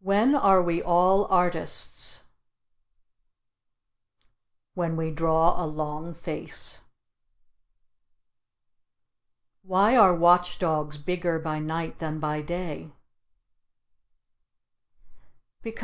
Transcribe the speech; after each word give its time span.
When 0.00 0.34
are 0.34 0.60
we 0.60 0.82
all 0.82 1.26
artists? 1.26 2.24
When 4.74 4.96
we 4.96 5.12
draw 5.12 5.62
a 5.62 5.62
long 5.64 6.12
face. 6.12 6.80
Why 9.62 9.94
are 9.96 10.12
watch 10.12 10.58
dogs 10.58 10.98
bigger 10.98 11.38
by 11.38 11.60
night 11.60 12.00
than 12.00 12.18
by 12.18 12.42
day? 12.42 12.90